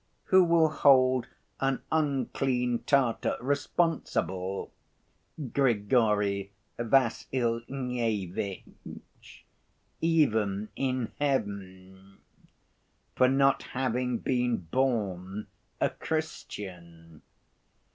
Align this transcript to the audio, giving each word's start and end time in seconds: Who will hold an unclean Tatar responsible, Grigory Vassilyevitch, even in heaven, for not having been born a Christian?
Who 0.23 0.43
will 0.43 0.69
hold 0.69 1.27
an 1.59 1.83
unclean 1.91 2.79
Tatar 2.87 3.37
responsible, 3.39 4.71
Grigory 5.53 6.51
Vassilyevitch, 6.79 8.65
even 10.01 10.69
in 10.75 11.11
heaven, 11.19 12.17
for 13.15 13.27
not 13.27 13.61
having 13.61 14.17
been 14.17 14.57
born 14.57 15.45
a 15.79 15.91
Christian? 15.91 17.21